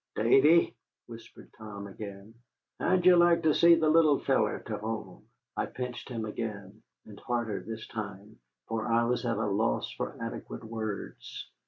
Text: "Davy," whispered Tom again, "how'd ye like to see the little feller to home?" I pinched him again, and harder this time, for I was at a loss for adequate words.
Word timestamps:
"Davy," 0.15 0.75
whispered 1.05 1.53
Tom 1.55 1.85
again, 1.85 2.33
"how'd 2.79 3.05
ye 3.05 3.13
like 3.13 3.43
to 3.43 3.53
see 3.53 3.75
the 3.75 3.87
little 3.87 4.17
feller 4.17 4.57
to 4.65 4.79
home?" 4.79 5.27
I 5.55 5.67
pinched 5.67 6.09
him 6.09 6.25
again, 6.25 6.81
and 7.05 7.19
harder 7.19 7.59
this 7.61 7.85
time, 7.85 8.39
for 8.67 8.87
I 8.91 9.03
was 9.03 9.27
at 9.27 9.37
a 9.37 9.45
loss 9.45 9.91
for 9.91 10.17
adequate 10.19 10.63
words. 10.63 11.51